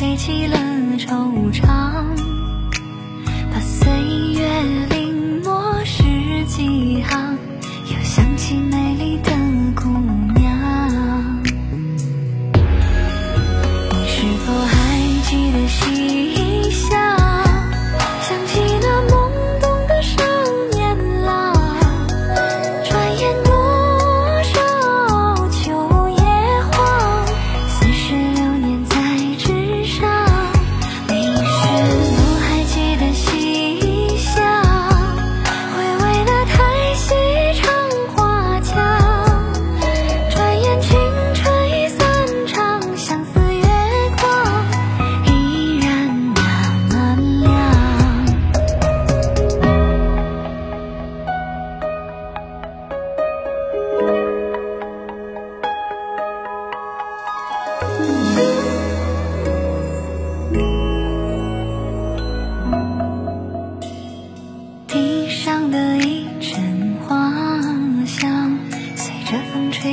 [0.00, 0.56] 吹起了
[0.96, 1.66] 惆怅
[3.52, 3.86] 把岁
[4.32, 4.99] 月里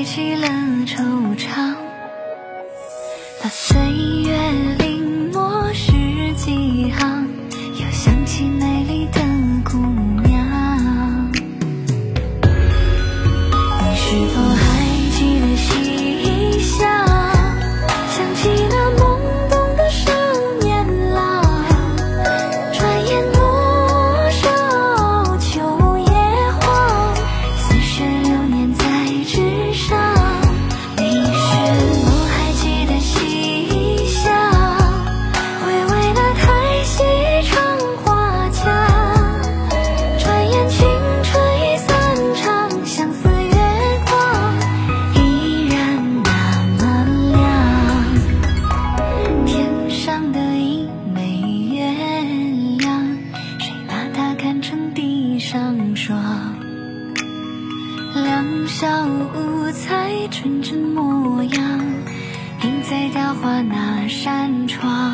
[0.08, 0.48] 起了
[0.86, 1.76] 惆怅。
[3.44, 4.17] 把岁月
[58.68, 61.80] 小五彩纯真模样，
[62.64, 65.07] 映在雕花那扇窗。